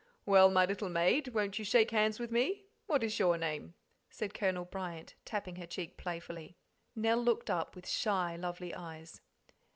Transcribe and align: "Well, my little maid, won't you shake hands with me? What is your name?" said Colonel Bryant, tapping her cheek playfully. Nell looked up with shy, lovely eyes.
"Well, 0.25 0.49
my 0.49 0.65
little 0.65 0.89
maid, 0.89 1.27
won't 1.27 1.59
you 1.59 1.63
shake 1.63 1.91
hands 1.91 2.19
with 2.19 2.31
me? 2.31 2.65
What 2.87 3.03
is 3.03 3.19
your 3.19 3.37
name?" 3.37 3.75
said 4.09 4.33
Colonel 4.33 4.65
Bryant, 4.65 5.13
tapping 5.25 5.57
her 5.57 5.67
cheek 5.67 5.95
playfully. 5.95 6.57
Nell 6.95 7.19
looked 7.23 7.51
up 7.51 7.75
with 7.75 7.87
shy, 7.87 8.35
lovely 8.35 8.73
eyes. 8.73 9.21